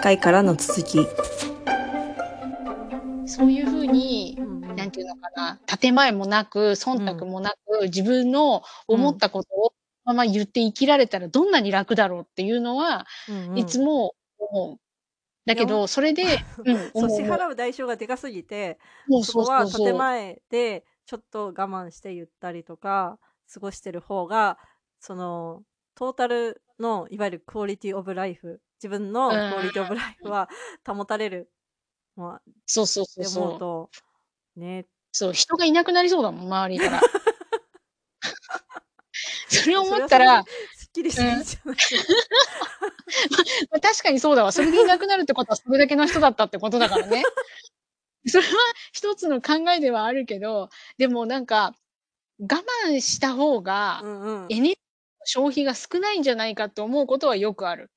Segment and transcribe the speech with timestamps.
[0.00, 0.98] 回からの続き。
[3.26, 4.36] そういうふうに、
[4.76, 9.72] なんていうのかな、建前もなく、忖度もなく、自分の思ったことを
[10.04, 13.06] まま言って生きられたらどんなに楽だろうっていうのは、
[13.54, 14.78] いつも思う。
[15.44, 16.24] だけど、それで、
[16.64, 16.90] うん、そう。
[16.94, 18.78] 思う支払う代償がでかすぎて
[19.22, 23.18] そこは建前でちょっと我慢して言ったりとか
[23.52, 24.58] 過ごしてる方が
[25.00, 25.62] その
[25.94, 30.48] トータルのいわゆるクオリティオブライフ自分のクオリティオブライフは
[30.86, 31.50] 保たれる、
[32.16, 33.44] まあ、っそうそうそてうそう。
[33.44, 33.90] 思うと
[34.56, 37.00] ねそう、人がいなくなりそうだもん、周りから。
[39.48, 41.76] それを思ったらすっきりするんじゃない
[43.70, 44.52] まあ確かにそうだわ。
[44.52, 47.22] それでいなくなるってことはそれだけの人だったってことだからね。
[48.26, 48.52] それは
[48.92, 51.74] 一つの考えではあるけど、でもなんか、
[52.40, 52.46] 我
[52.86, 54.78] 慢した方がう、んうんエネルギーの
[55.26, 57.90] 消費が少ないんじゃないかって思うことはよくある。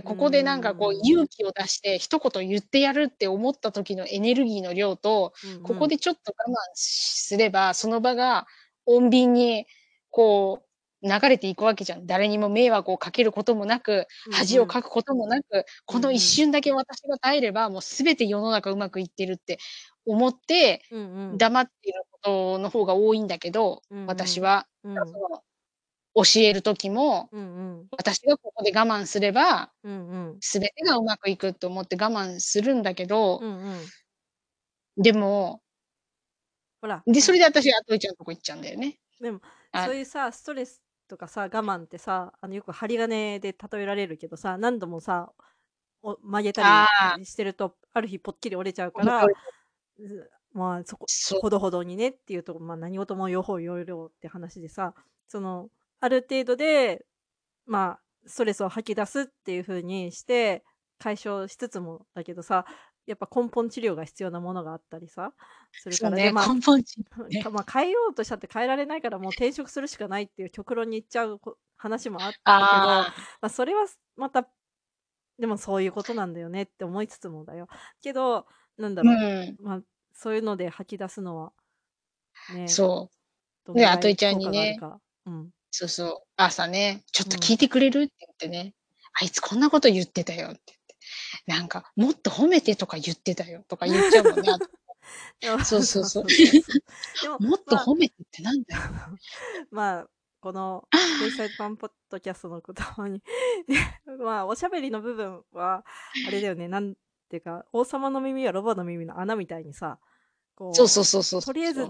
[0.00, 1.06] でここでなんかこううん。
[1.06, 5.62] 勇気を出して一言言ってやるって思った時のエネルギーの量と、うんうん。
[5.62, 8.46] ここでちょっと我慢すれば、その場が
[8.86, 9.66] 穏便に
[10.10, 10.68] こう
[11.08, 12.06] 流れていくわけじゃん。
[12.06, 19.58] 誰にも迷惑をかけることもなく、恥をかくこともなく、この一瞬だけ私が耐えれば、もうすべて世の中うまくいってるって
[20.06, 21.38] 思って、うんうん。
[21.38, 24.06] 黙っていることの方が多いんだけど、うんうん。
[24.06, 24.96] 私は、うん
[26.24, 27.44] 教える時も、うんう
[27.82, 27.88] ん。
[27.90, 30.36] 私がここで我慢すれば、うんうん。
[30.40, 35.02] すべてがうまくいくと思って我慢するんだけど、うんうん。
[35.02, 35.62] でも、
[36.80, 37.02] ほら。
[37.06, 38.98] で、それで私がアトイちゃんのとこ行っちゃうんだよね。
[39.20, 39.40] でも
[39.72, 45.32] あそういうさストレスとかさ我慢ってさあのよく針金で例えられるけどさ何度もさ
[46.02, 49.26] お曲げたありしてるとある日ぽっきり折れちゃうから
[50.52, 51.06] まあそこ
[51.40, 54.94] ほどほどにねっていうとこ、まあ、何事も用法用量って話でさ
[55.26, 55.68] その
[56.00, 57.04] ある程度で
[57.66, 60.64] まあストレスを吐き出すっていう風にして
[60.98, 62.66] 解消しつつもだけどさ
[63.06, 65.32] やっぱ根本治療が必要なものがあったりさ
[65.72, 67.42] そうね、からでまあ根本治療ね。
[67.50, 73.86] まあ、変えようとしたって変えられないからもう転職するしかないっていう極論に言っちゃうこ話もあったけどあまあ、それは
[74.16, 74.48] また
[75.38, 77.68] でもそういうことなんだよねって思いつつもだよ
[78.02, 78.46] けど
[78.76, 79.56] なんだあ、ろう、うん。
[79.60, 79.80] まあ、
[80.12, 81.52] そういうので吐き出すのは
[82.52, 83.16] ねそう。
[83.64, 84.78] どのぐらいあといちゃんにね
[85.24, 86.28] うんそうそう。
[86.36, 88.74] 朝ね、ちょっとうん聞いてくれるって言ってね、
[89.20, 90.96] あいつこんなこと言ってたよって言って。
[91.46, 94.48] なんか、もっと褒めてとか言ってたよとか言っちゃうもんね。
[95.46, 96.24] あ そうそうそう
[97.22, 98.82] でももっとまあ褒めてってなんだよ。
[99.70, 100.08] まあ
[100.40, 100.88] この
[101.20, 103.22] 「ベイサイドパンポッドキャスト」の言葉に
[104.18, 105.84] まあおしゃべりの部分は
[106.26, 106.96] あれだよねなん
[107.28, 109.98] ていうか王様の耳はロバの耳の穴みたいにさ
[110.54, 111.42] こうそうそうそうそう。
[111.42, 111.88] とりあえず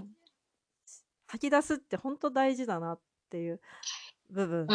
[1.27, 3.61] 吐き出すって本当大事だなっていう
[4.29, 4.67] 部分うん。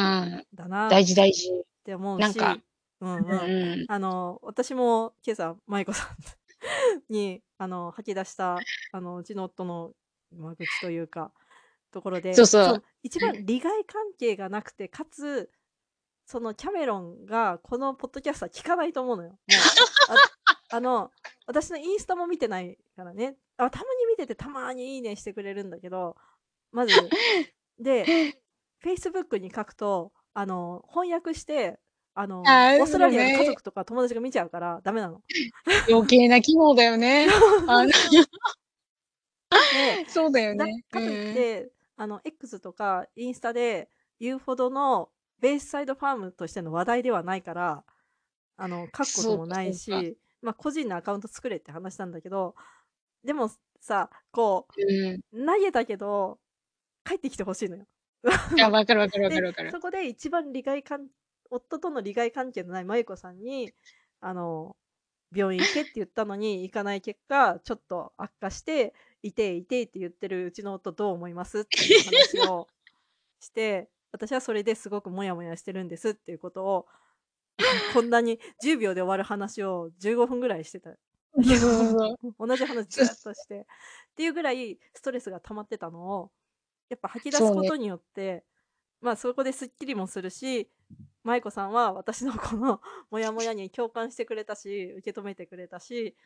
[0.54, 1.50] だなっ大事大事。
[1.84, 2.58] て思うしなんか
[3.00, 3.84] うんううんん。
[3.88, 8.58] あの私も今朝舞子さんにあの吐き出した
[8.92, 9.92] あのうちの夫の
[10.36, 11.32] まあ愚痴というか
[11.92, 15.50] ところでそうそう一番利害関係がなくてかつ
[16.26, 19.38] そのキャメロンがこのポッドキャストは聞かないと思うのよ。
[20.70, 21.10] あの
[21.46, 26.16] 私のインスタも見てないからねあたまに見ててたまにいいねしてくれるんだけど
[26.72, 26.92] まず
[27.78, 28.34] で
[28.84, 31.78] Facebook に書くとあの翻訳して
[32.14, 35.22] あのあーオーストラリアの家族とか友達が見ちゃうからダメなの。
[35.90, 37.26] 余計な機能だよね。
[37.66, 37.94] あので
[40.08, 40.84] そうだよだね。
[40.90, 43.88] かといって、あの X とかインスタで
[44.20, 47.84] 言うほどのベースサイドファームとしての話題ではないから
[48.56, 52.54] あの書くこともないそうかそうしまあ個人のアカウント作れって話なんだけど
[53.24, 55.42] でもさこうん。
[55.42, 56.38] う投げたけど
[57.04, 57.86] 帰ってきてほしいのよ。
[58.54, 59.70] いや、わかるわかるわかるでわかる。
[59.70, 61.08] そこで一番利害関
[61.50, 63.72] 夫との利害関係のない舞子さんに
[64.20, 64.76] あの
[65.34, 72.68] 病院行けって言ったのに行かない結果ちょっと悪化して「いてえいてえ」って言ってるうちの夫どう思いますっていう話を
[73.40, 76.86] して私はそれですごくモヤモヤしてるんですっていうことを
[77.92, 80.96] こんなに10秒で終わる話を15分ぐらいしてた。
[82.38, 83.66] 同じ話ずっとして
[84.12, 86.30] っていうぐらいストレスが溜まってたのを
[86.88, 88.44] やっぱ吐き出すそうねことによって、
[89.00, 90.70] まあそこですっきりもするし
[91.22, 96.16] 舞子さんは私のこの モヤモヤに共感してくれたし受け止めてくれたし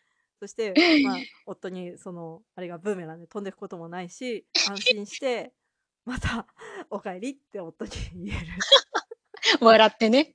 [0.40, 0.74] そして、
[1.04, 1.16] まあ、
[1.46, 5.52] 夫にそのあれがブーメランで飛んでいくこともないし安心して
[6.04, 6.46] また
[6.90, 7.90] 「おかえり」って夫に
[8.26, 8.46] 言える。
[9.60, 10.34] 笑ってね。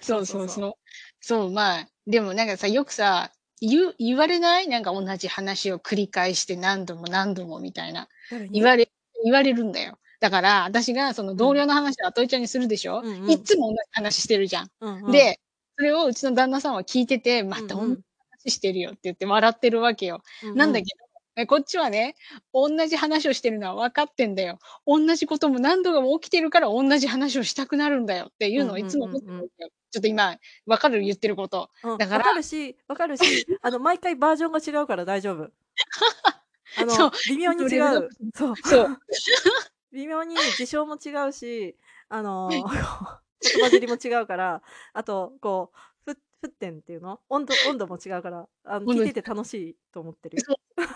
[0.00, 0.74] そうそそそううそうう。
[1.20, 4.68] そう、まあ、でもなんかさ、よくさ、言う、言われない？
[4.68, 8.08] なんか同じ話を繰り返して何度も何度もみたいな。
[8.30, 8.90] 誰に言われ、
[9.24, 9.98] 言われるんだよ。
[10.20, 14.68] だから、私がその同僚の話をあといちゃんにするでしょ、うんうんいつも同じ話してるじゃん。
[14.80, 15.40] うんうんで、
[15.76, 18.00] それをうちの旦那さんは聞いてて、またおんうんうん。
[18.44, 20.22] 話してるよって言って笑ってるわけよ。
[20.42, 20.56] うんうん。
[20.56, 20.88] なんだけど、
[21.36, 22.16] え、こっちはね、
[22.52, 24.58] おんなじ話をしてるのは分かってんだよ。
[24.84, 29.38] おんなじことも何度も起きてるからおんなじ話をしたくなるんだよっていうのをいうんうんつも思ってうんうん。
[29.38, 29.70] るわけよ。
[29.92, 31.00] ちょっと今、分かる？
[31.00, 31.70] 言ってること。
[31.82, 35.50] うん、分だからかるし分かるし、あの、毎回バージョンが違うから大丈夫。
[36.76, 38.08] あの、微妙に違う。
[38.34, 38.56] そう。
[38.56, 38.88] そう。
[39.92, 41.76] 微妙に事象も違うし、
[42.08, 42.48] あの、
[43.42, 44.62] 言葉尻も違うから、
[44.92, 45.72] あと、こ
[46.06, 47.20] う、ふ沸点っていうの？
[47.28, 50.38] 温度温度も違うから、あの、聞いてて楽しいと思ってる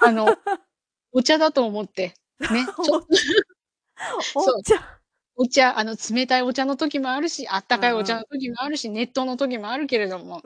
[0.00, 0.26] あの、
[1.12, 3.06] お茶だと思って、ね、ちょ
[4.34, 5.00] お茶。
[5.36, 8.24] お茶、あの、冷たいお茶の時もあるし、あったかいお茶の。
[8.24, 10.40] 時もあるし、熱湯の時もあるけれども、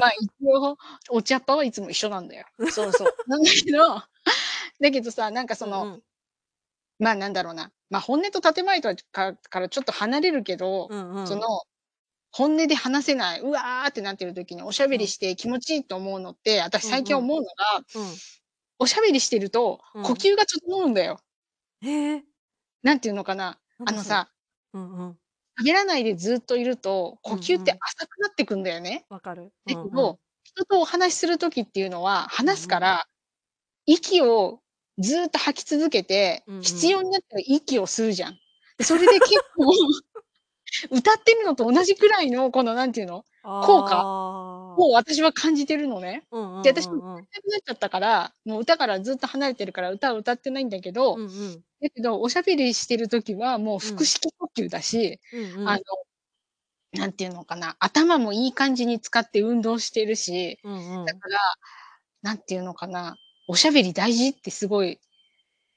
[0.00, 0.76] ま、一応
[1.10, 2.46] お茶っ葉はいつも一緒なんだよ。
[2.70, 3.14] そうそう。
[3.28, 4.02] なんだけど、
[4.82, 6.02] だけどさ、なんかそのうんうん。
[7.00, 11.24] ま、なんだろうな、ま、本音と建前とはかからちょっと離れるけど、うんうん。
[11.24, 11.42] その、
[12.32, 15.04] 本音で話せない、うわってなってる時におしゃべうん。
[15.04, 17.26] りして気持ちいいと思うのって、あたし最近うんうん。
[17.26, 18.22] 思うのが、うん。
[18.78, 20.24] おしゃべりしてると呼うん。
[20.30, 21.22] 吸が整うんだよ。
[21.80, 22.24] へえ。
[22.82, 23.58] なんていうのかな。
[23.84, 24.32] あのさ
[24.72, 25.18] うんうん。
[25.60, 27.82] 喋らないでずっといると、呼吸ってうんうん。
[27.96, 29.06] 浅くなってくんだよね。
[29.10, 29.52] 分かる。
[29.66, 29.90] うんうん。
[29.90, 32.54] だけど、人とお話しする時っていうのは、うんうん。
[32.54, 33.04] 話すから、
[33.86, 34.61] 息を
[34.98, 36.62] ずっと吐き続けて、うんうん。
[36.62, 38.38] 必要になったら息を吸うじゃん。
[38.78, 39.72] で、それで結構
[40.90, 44.74] 歌ってるのと同じくらいの、このなんていうの、効果ああ。
[44.76, 46.22] を私は感じてるのね。
[46.30, 47.04] で、うんうんう私もんうん。
[47.16, 51.64] なくなっちゃったから、もう歌からずっと離れてるから歌を歌ってないんだけど、うんうん。
[51.82, 53.80] だけどおしゃべりしてる時はもううん。
[53.80, 55.76] 腹式呼吸だし、あの、うんうん。
[57.00, 61.04] なんていうのかな、頭もいい感じに使って運動してるし、うんうん。
[61.06, 61.38] だから、
[62.22, 63.16] なんていうのかな、
[63.48, 65.00] おしゃべり大事ってすごい、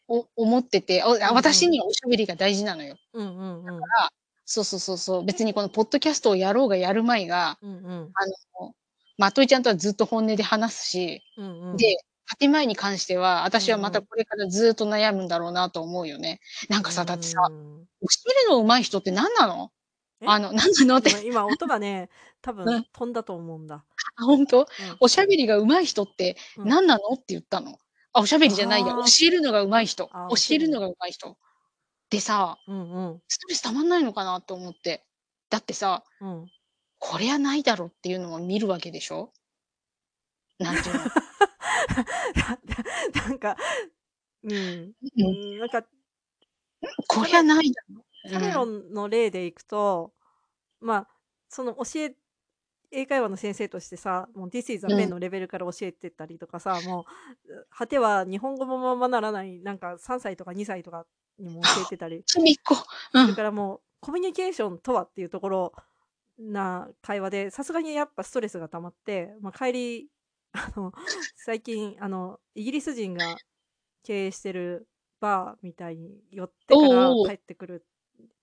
[0.07, 1.03] お思ってて。
[1.33, 2.97] 私にはおしゃべりが大事なのよ。
[3.13, 3.81] うんうんだかうん。
[3.81, 4.09] ら
[4.45, 8.15] そうそうそうそう、別にこのポッドキャストをやろうがやるまいが、うんうん。
[8.15, 8.25] あ
[8.65, 8.73] の、
[9.17, 11.77] まといちゃんとはずっと本音で話すし、うんうん。
[11.77, 11.97] で、
[12.39, 14.07] 建前に関しては、あたしはまたうんうん。
[14.07, 16.39] これからずっと悩むんだろうなと思うよね。
[16.69, 17.53] なんうかさ、だってさ、ー
[17.83, 17.87] ん。
[18.01, 19.71] 教えるの上手い人って何なの？
[20.21, 20.31] え？
[20.31, 21.11] あの、 なんなのって。
[21.11, 22.09] 今今音がね、
[22.41, 22.85] 多分うん。
[22.93, 23.85] 飛んだと思うんだ。
[24.17, 24.67] あ、ほんと？
[24.77, 24.99] うん。
[24.99, 26.69] おしゃべりが上手い人ってうん。
[26.69, 27.13] 何なの？
[27.15, 27.79] って言ったの。
[28.13, 30.11] あ、おしゃべりじゃないや、教あえるのが上手い人。
[30.11, 30.27] あ。
[30.27, 30.59] あ、教教えるの。
[30.59, 31.37] えるのが上手い人。
[32.09, 33.21] でさ、うんうん。
[33.29, 35.05] ストレス溜まんないのかなと思って。
[35.49, 36.51] だってさ、うん。
[36.99, 39.33] こりゃないだろっていうのを見るわけでしょ？
[40.59, 41.11] なんていうの？
[43.27, 43.57] なんか、
[44.43, 44.93] うん。
[45.17, 45.37] うん。
[45.51, 45.87] うん、なんか
[47.07, 48.04] こりゃないだろ。
[48.27, 48.67] キャメロうん。
[48.67, 50.13] ンの例でいくと、
[50.81, 51.07] ま、
[51.49, 52.17] その教え
[52.91, 55.09] 英会話の先生としてさ、もう This is a う pen ん。
[55.09, 57.07] のレベルから教えてったりとかさ、も
[57.47, 61.07] う、う果ては日本語もままならない、なんか3歳とか2歳とか
[61.39, 62.75] にも教えてたりちびっこ。
[63.13, 63.35] うするん。
[63.35, 65.73] からもう、コミュニケーションとはっていうところ
[66.39, 70.09] な会話で、さすがにやっぱストレスが溜まって、ま、帰り、
[70.53, 70.93] あの、
[71.35, 73.41] 最近、あの、イギリス人が
[74.03, 74.89] 経営してる
[75.21, 77.17] バーみたいに寄ってから。
[77.23, 77.87] 帰ってくる、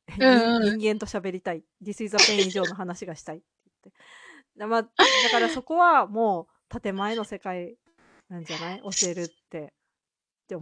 [0.19, 0.73] うにんうん。
[0.79, 3.47] 人間と喋りたい、This is a pen 以上の話がしたいって
[3.85, 4.01] 言って。
[4.59, 4.89] だま、
[5.21, 7.79] だからそこはもう建前の世界
[8.29, 8.81] なんじゃない？
[8.83, 9.75] 教えるって、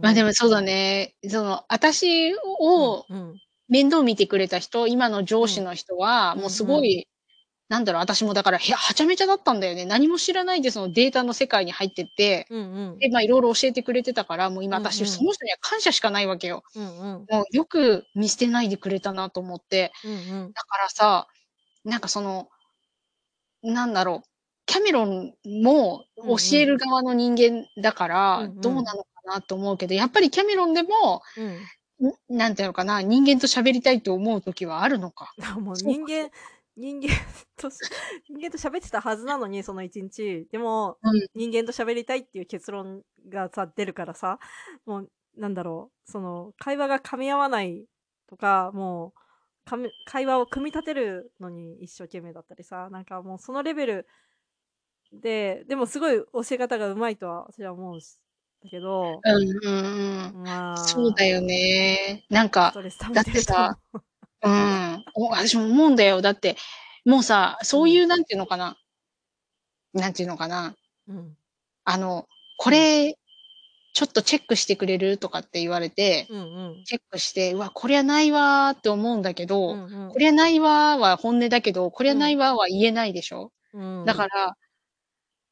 [0.01, 0.15] ま、思う。
[0.15, 1.15] でもそうだね。
[1.29, 2.33] その、あたし
[2.73, 3.41] うんをうん。
[3.69, 5.63] 面倒見てくれた人、今の上司うん。
[5.63, 6.55] の人は、もううんうん。
[6.55, 7.07] すごい、
[7.71, 9.85] なんだろう、あたしもだから、へはちゃめちゃだったんだよね。
[9.85, 12.99] 何も知らないでそのデータの世界に入ってって、うんうん。
[12.99, 15.17] で、ま、色々教えてくれてたから、もう今あたしうんうん。
[15.17, 16.63] その人には感謝しかないわけよ。
[16.75, 17.27] うんうん。
[17.29, 19.93] もうよく見捨てないでくれたなと思って。
[20.03, 20.15] うんう
[20.49, 20.55] ん。
[20.55, 21.27] だからさ、
[21.85, 22.49] なんかその
[23.63, 24.29] なんだろう、
[24.65, 26.05] キャメロンも。
[26.17, 28.49] 教える側の人間だから。
[28.61, 31.71] どうなのかなと思うけど、やっぱりキャメロンでも、うん。
[32.31, 35.33] ん、なんていうのかな、人間と喋りたいと思う時はあるのか。
[35.39, 36.31] あ、もう人間。
[36.77, 37.09] 人間
[37.57, 37.77] とし
[38.29, 40.47] 人間と喋ってたはずなのに、その1日。
[40.51, 41.27] でも、うん。
[41.35, 44.39] 人間と喋りたいっていう結論がさ、出るからさ、
[44.85, 47.85] もうなんだろう、その会話が噛み合わない
[48.27, 49.19] とか、もう、
[49.65, 54.07] かみ会話を組み立てるのに一生懸命だったりさ、なんかもうそのレベル
[55.13, 58.19] で、でもすごい教え方が上手いとは私は思うし
[58.63, 60.33] だけどうんうんうん。
[60.73, 62.25] そうまあだよね。
[62.29, 62.79] なんか、
[63.13, 63.77] だってさ
[64.43, 64.49] う。
[64.49, 66.21] うん、お私も思うんだよ。
[66.21, 66.57] だって、
[67.05, 67.65] もうさ、うん。
[67.65, 68.77] そういうなんていうのかな
[69.93, 70.75] なんていうのかな
[71.07, 71.37] うん。
[71.85, 72.73] あの、こうん。
[72.73, 73.15] れ、
[73.93, 76.41] ちょっとチェックしてくれるとかって言われて、うん
[76.77, 76.83] うん。
[76.85, 80.09] チェックして、うわ、こりゃないわって思うんだけど、うんうん。
[80.09, 82.19] こりゃないわは本音だけど、こりゃうん。
[82.19, 83.51] ないわは言えないでしょ？
[83.73, 84.05] うーん。
[84.05, 84.55] だから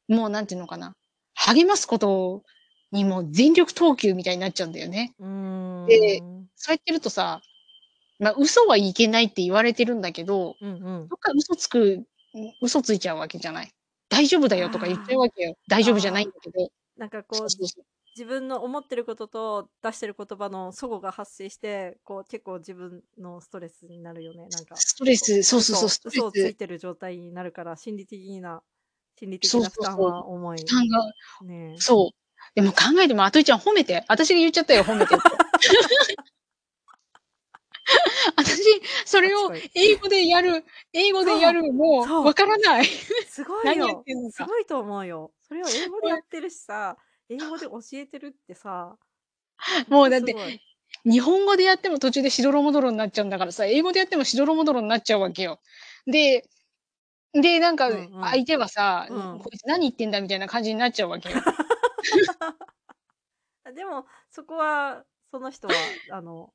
[0.09, 0.95] もうなんていうのかな、
[1.35, 2.43] 励ますこと
[2.91, 5.13] にも全力投球みたいになっちゃうんだよね。
[5.19, 5.27] うー
[5.87, 6.49] で、ん。
[6.55, 7.41] そうやってるとさ、
[8.19, 11.09] ま、嘘はいけないって言われてるんだけど、うんうん。
[11.09, 12.05] どっか嘘つくん、
[12.61, 13.71] 嘘ついちゃうわけじゃない。
[14.09, 15.55] 大丈夫だよとか言っちゃうわけよ。
[15.67, 16.69] 大丈夫じゃないんだけど。
[16.97, 17.85] なんかこう、そうそうそう。
[18.15, 24.49] 自分の思ってることと出してる言葉の齟齬が発生して、こう結構自分のストレスになるよね。
[24.49, 24.75] なんか。
[24.75, 28.63] ストレス、そうそうそう、スト嘘をついてる状態になるから、心理的な、
[29.17, 30.59] 心理的そうそうそうな負担は重い。
[30.59, 31.11] 負担が、
[31.41, 32.17] ねえそう。
[32.55, 34.05] でも考えても、あといちゃん褒めて。
[34.09, 35.23] 私が言っちゃったよ、褒めてって。
[38.35, 38.61] 私、
[39.05, 42.85] それを英語でやる、英語でやる、もそうう、わからない。
[42.85, 44.31] すごい何やっよてんの。
[44.31, 45.31] かすごいと思うよ。
[45.41, 46.97] それを英語でやってるしさ、
[47.29, 48.97] 英語で教えてるってさ、
[49.89, 50.61] もうだってすごい
[51.05, 55.59] 日本語でやっても途中でしどろもどろになっちゃうんだからさ、英語でやってもしどろもどろになっちゃうわけよ。
[56.05, 56.47] で、
[57.33, 61.35] で、なんか、うんうん相手はさ、うんこいつ何言ってんだみたいな感じになっちゃうわけよ。
[63.75, 65.73] でも、そこは、その人は、
[66.11, 66.53] あの、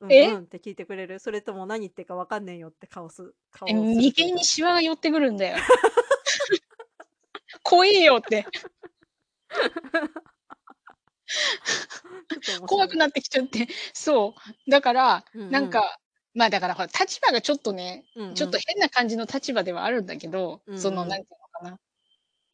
[0.00, 0.28] うんえ？
[0.28, 5.56] うんって聞いてくれるそれとも何言ってるかわかんねえよって顔す、顔をえする眉間にシワが寄ってくるんだよ。
[7.64, 8.46] 怖えよって。
[12.66, 13.68] 怖くなってきちゃって。
[13.92, 14.34] そ
[14.66, 14.70] う。
[14.70, 15.98] だから、うんうんなんか、
[16.34, 21.80] まあだからほら、立場がちょっとね、うんうんちょっと変な感じの立場ではあるんだけど、うんうんその、なんていうのかな。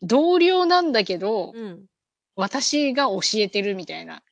[0.02, 1.86] 同僚なんだけど、うん
[2.36, 4.22] 私が教えてるみたいな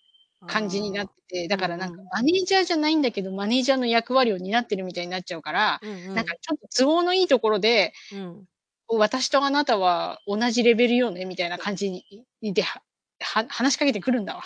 [0.47, 6.15] 感じになってて、だからなんかうんうんマネージャーじゃないんだけど、マネージャーの役割を担ってるみたいになっちゃうから、うんうん。
[6.15, 8.45] なんかちょっと都合のいいところで、うん。
[8.89, 12.83] 私とあなたは同じレベルよねみたいな感じにでは
[13.21, 14.43] は話しかけてくるんだわ。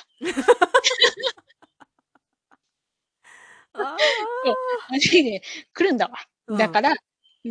[3.72, 3.96] あ
[4.88, 5.42] マジで
[5.74, 6.14] 来るんだわ。
[6.48, 6.94] ーだから、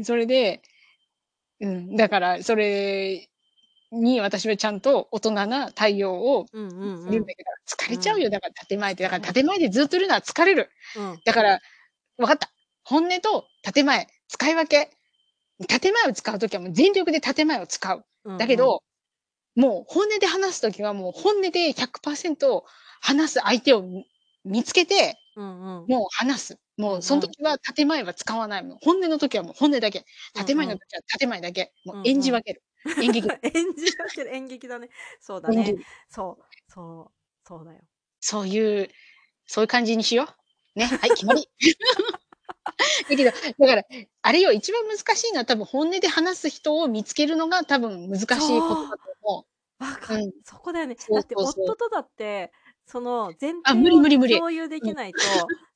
[0.04, 0.62] それで、
[1.60, 3.30] うん、だから、それ
[3.92, 8.30] に私はちゃんと大人な対応をうんうんうんするんだけど、疲れちゃうよ。
[8.30, 9.04] だから建前って。
[9.04, 10.70] だから建前でずっといるのは疲れる。
[10.96, 11.60] うんだから、
[12.18, 12.50] わかった。
[12.84, 14.92] 本音と建前、使い分け。
[15.68, 18.06] 建前を使うときはもう全力で建前を使う。
[18.26, 18.84] うんだけど、
[19.56, 22.66] もう本音で話すときはもう本音で100%
[23.02, 24.06] 話す相手を見
[24.46, 26.60] 見つけて、うんうんもう話す。
[26.78, 28.64] もうんううんその時は建前は使わない。
[28.64, 30.06] もう本音の時はもう本音だけ。
[30.48, 31.74] 建前のうん時は建前だけ。
[31.86, 32.64] もうんううん演じ分ける。
[33.02, 33.28] 演劇。
[33.42, 34.90] 演じ分ける演劇だね。
[35.20, 35.76] そうだね。
[36.10, 37.82] そう、そう、そうだよ。
[38.20, 38.90] そういう、
[39.46, 40.28] そういう感じにしよ
[40.76, 40.80] う。
[40.80, 40.86] ね。
[40.86, 41.50] はい、決まり。
[43.10, 43.84] だけど、だから、
[44.22, 49.46] あれよ、一番難しいのは多分本音で話す人を見つけるのが多分難しいことだと思
[49.80, 50.96] わかる、うんそこだよね。
[50.96, 52.52] だって夫とだって、
[52.86, 55.20] その前あ無理無理無理提を共有できないと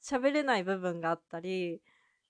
[0.03, 1.81] 喋れない部分があったり、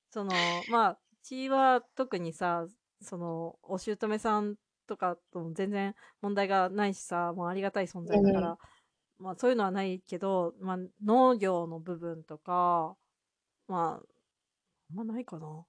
[0.10, 0.32] その、
[0.70, 2.68] まあ、うちは特にさ、
[3.02, 4.56] その、お姑さん
[4.89, 8.58] とかとも全然問題がないしさ、もうありがたい存在だから、
[9.19, 12.96] まあそういうのはないけど、まあ農業の部分とか、
[13.67, 14.03] まあ、
[14.91, 15.63] あんまないかな。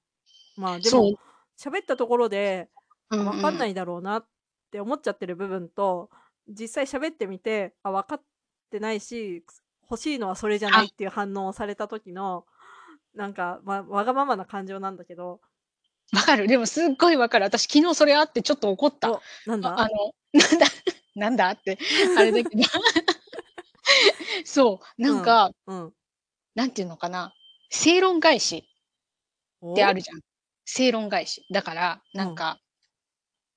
[0.56, 0.80] まあう。
[0.80, 1.12] でも。
[1.58, 2.70] 喋ったところで、
[3.10, 4.26] うんわかんないいだろうなっ
[4.70, 6.08] て思っちゃってる部分と、
[6.48, 8.22] 実際喋ってみて、あ、分かっ
[8.70, 9.44] てないし、
[9.82, 12.46] 欲しいのはそれじゃないっていう反応をされた時の、
[13.14, 15.40] なんか、まあ、わがままな感情なんだけど、
[16.16, 16.46] わかる。
[16.48, 17.44] でもすっごいわかる。
[17.44, 19.12] 私昨日それあってちょっと怒った。
[19.12, 19.70] お、なんだ？
[19.70, 20.66] ああの、 なんだ、
[21.14, 21.50] なんだ？
[21.50, 21.78] って、
[22.16, 22.62] あれだけど。
[24.44, 25.92] そう、なんか、うん。
[26.54, 27.34] なんていうのかな。
[27.70, 28.64] 正論返し
[29.60, 29.72] お？
[29.72, 30.20] ってあるじゃん。
[30.64, 31.46] 正論返し。
[31.52, 32.60] だから、なんか、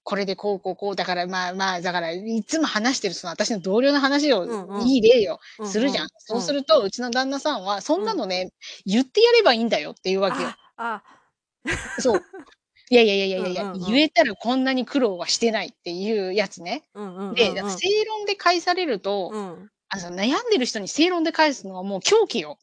[0.03, 6.07] これでこうこうこう、だからまあまあ、だから、いつも話してるその私の同僚の話を、うんうんいい例よ、うするじゃん。
[6.19, 8.51] そうするると、うちの旦那さんは、そんなのね、
[8.85, 10.49] 言ってやればいいんだよっていうわけよ。
[10.49, 11.03] あ、あ、
[11.99, 12.23] そう。
[12.89, 16.83] いやいやいやいやいや、うんうんうん言えたらこんなに苦労はしてないっていうやつね。
[16.93, 17.35] うんうんうんうん。
[17.35, 19.69] で、正論で返されると、うん。
[19.89, 22.57] あの悩んでる人に正論で返すのはもう狂気よ。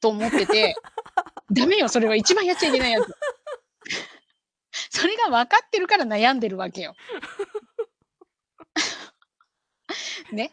[0.00, 0.74] と思ってて、
[1.50, 3.06] ダメよ、それは一番やっちゃいけないやつ。
[4.90, 6.94] それが分かってるから悩んでるわけよ。
[10.32, 10.52] ね。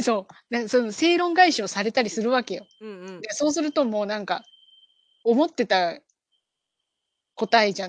[0.00, 0.54] そう。
[0.54, 2.66] でその正論返しをされたりするわけよ。
[2.80, 3.20] うんうん。
[3.20, 4.44] でそうするともうなんか、
[5.24, 6.00] 思ってた
[7.38, 7.88] 答えじゃ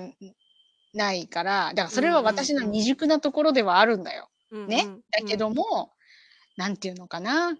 [0.94, 4.28] ないから、だからそれは私の未熟なところではあるんだよ。
[4.52, 4.86] ね。
[5.10, 5.92] だけども、
[6.56, 7.56] なんていうのかな。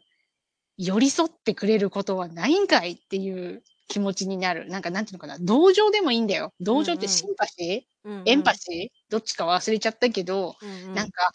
[0.79, 4.67] 寄り添ってくれることはないんかいっていう気持ちになる。
[4.71, 5.37] なんかなんていうのかな。
[5.39, 6.55] 同情でもいいんだよ。
[6.61, 9.11] 同情ってシンパシー、うんうん、エンパシー？
[9.11, 11.31] どっちか忘れちゃったけど、うんうん、なんか、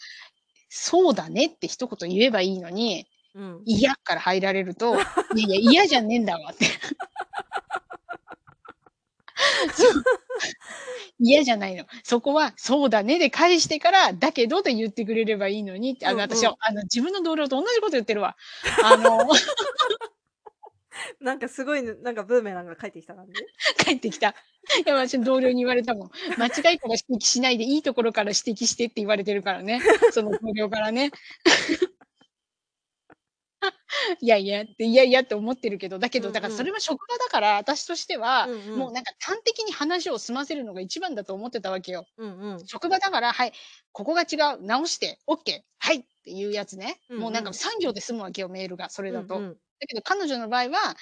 [0.68, 4.96] そうだねって一言言えばいいのに、うん、嫌から入られると、
[5.36, 6.66] いやいや、嫌じゃねえんだわって。
[11.18, 11.84] 嫌じゃないの。
[12.02, 18.36] そこは、そうだねで返してから、だけどで言ってくれればいいのにって、あの、うんうん私は、あの、自分の同僚と同じこと言ってるわ。
[18.84, 19.28] あの、
[21.20, 23.32] なんかすごい、なんかブーメランが帰ってきた感じ？
[23.84, 24.34] 帰ってきた。
[24.84, 26.10] いや、私の同僚に言われたもん。
[26.36, 29.80] 間違いから指摘しないで、いいところから指摘してって言われてるからね。
[30.12, 31.12] その同僚からね。
[34.20, 38.78] いやいやって、いやいやって思ってるけど、だけど、だからそれは職場だから、私としては、うんうん。
[38.78, 42.06] もうなんか端的に話を済ませるのが一番だと思ってたわけよ。
[42.16, 42.66] うんうん。
[42.66, 43.52] 職場だから、はい、
[43.92, 47.00] ここが違う、直して、オッケー、はいっていうやつね。
[47.08, 47.22] うんうん。
[47.22, 49.36] もうなんか3行で済むわけよ、メールが、それだと。
[49.36, 49.52] うんうん。
[49.52, 50.96] だけど彼女の場合は、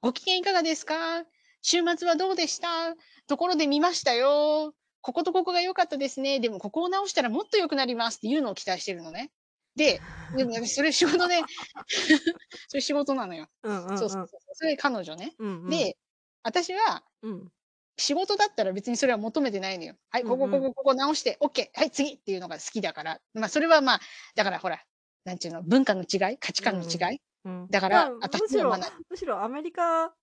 [0.00, 1.24] ご機嫌いかがですか？
[1.62, 2.94] 週末はどうでした？
[3.26, 4.74] ところで見ましたよ。
[5.00, 6.40] こことここが良かったですね。
[6.40, 9.30] でもここを直したらもっと良くなりますっていうのを期待してるのね。
[9.78, 10.02] で、
[10.34, 11.40] でもそれ仕事で
[12.68, 13.48] それ仕事なのよ。
[13.62, 13.98] うんうんうん。
[13.98, 14.40] そうそうそう。
[14.52, 15.34] それ彼女ね。
[15.38, 15.70] うんうん。
[15.70, 15.96] で、
[16.42, 17.52] 私は、うん。
[17.96, 19.94] 仕事だったら別にそれは求めてないのよ。
[20.10, 20.38] はい、うんうん。
[20.38, 23.20] ここここここ直して、オッケー、はい、次っていうのが好きだから。
[23.34, 24.00] まあそれはまあ、
[24.34, 24.84] だからほら、
[25.24, 27.66] なんちゅうの、文化の違い価値観の違い、うん。
[27.70, 28.76] だかまあ、ら、むしろ
[29.10, 30.14] むしろアメリカ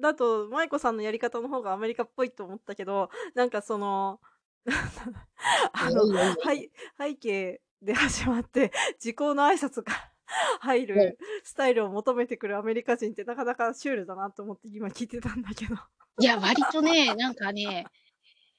[0.00, 4.20] だと、舞子さんのやり方の方がアメリカっぽいと思ったけど、なんかその、
[5.72, 9.92] あの、いやいやいや背景で始まって、 時効の挨拶が
[10.60, 11.14] 入はい。
[11.14, 15.76] るスタイルを求めてくるアメリカ人ってなかなかシュールだなと思って今聞いてたんだけど。
[16.20, 17.86] いや、割とね、 なんかね、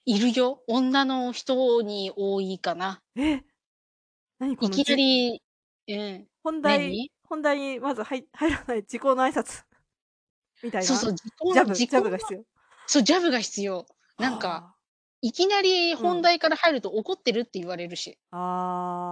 [0.06, 0.64] いるよ。
[0.68, 3.02] 女の人に多いかな。
[3.16, 3.44] え、
[4.40, 5.42] 何こいきなり
[5.88, 7.12] うん、本題何？
[7.24, 9.64] 本題にまずはい入らない時効の挨拶
[10.64, 12.44] みたいな、そうそう、ジャブジャブが必要。
[12.88, 13.86] そう、ジャブが必要。
[14.18, 14.79] なんか、はあ。
[15.22, 16.06] いきなりうん。
[16.06, 18.18] 本題から入ると怒ってるって言われるし。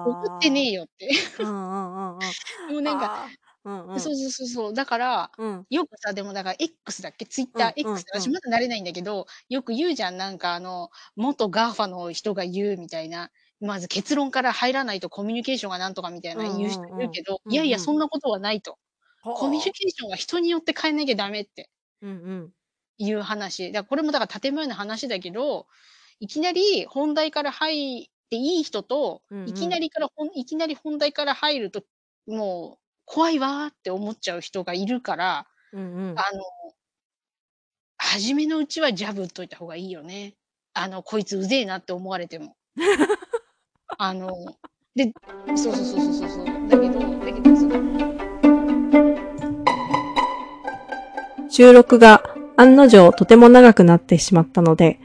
[0.03, 1.09] 怒ってねあえよって。
[1.39, 1.43] あ。
[1.43, 2.35] うんうんうんうん。
[2.67, 3.37] もうなんかああ。
[3.65, 3.99] うんうん。
[3.99, 4.73] そうそうそうそう。
[4.73, 5.67] だから、うん。
[5.69, 8.29] よくさ、でもだから X だっけ、うん Twitter、うん X、うん。
[8.29, 17.01] 私まだ慣れないんだけど、よく言うじゃん、なんかあの、元 GAFA の人が言うみたいな、まず結論から入らないとコミュニケーションがなんとかみたいうんな言う人うんうん。
[17.01, 17.87] いるけど、いやいや、うんうん。
[17.87, 18.77] そんなことはないと。
[19.33, 19.73] コミュニはあ。
[19.73, 21.69] ケーションは人によって変えなきゃダメって
[22.01, 22.13] うんう
[22.45, 22.53] ん。
[22.99, 23.71] いう話。
[23.71, 25.67] だこれもだから建前の話だけど、
[26.19, 29.69] いきなり本題から入っていい人と、いきうんうん。
[29.69, 31.83] なりからいきなり本題から入ると、
[32.27, 36.19] もう怖いわって思っちゃう人がいるから、うんうん。
[36.19, 36.43] あの
[37.97, 40.35] 初めのうちはジャブ打っといた方がいいよね。
[40.73, 42.55] あの、こいつうぜえなって思われても。
[43.97, 44.55] あの、
[44.95, 45.11] で
[45.55, 46.45] そうそうそうそうそう。
[46.67, 47.87] だけどだけどその
[51.49, 52.23] 収録が
[52.55, 54.99] 案の定とても長くなってしまったので、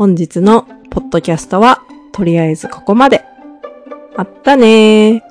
[0.00, 1.82] 本日のポッドキャストは
[2.12, 3.22] とりあえずここまで。
[4.16, 5.29] あったねー。